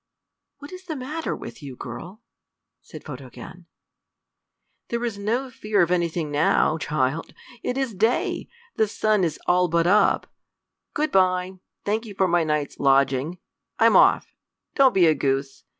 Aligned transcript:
"What 0.57 0.71
is 0.71 0.85
the 0.85 0.95
matter 0.95 1.35
with 1.35 1.61
you, 1.61 1.75
girl?" 1.75 2.23
said 2.81 3.03
Photogen. 3.03 3.67
"There 4.87 5.05
is 5.05 5.19
no 5.19 5.51
fear 5.51 5.83
of 5.83 5.91
anything 5.91 6.31
now, 6.31 6.79
child. 6.79 7.35
It 7.61 7.77
is 7.77 7.93
day. 7.93 8.49
The 8.77 8.87
sun 8.87 9.23
is 9.23 9.39
all 9.45 9.67
but 9.67 9.85
up. 9.85 10.25
Good 10.95 11.11
by. 11.11 11.59
Thank 11.85 12.07
you 12.07 12.15
for 12.15 12.27
my 12.27 12.43
night's 12.43 12.79
lodging. 12.79 13.37
I'm 13.77 13.95
off. 13.95 14.33
Don't 14.73 14.95
be 14.95 15.05
a 15.05 15.13
goose. 15.13 15.65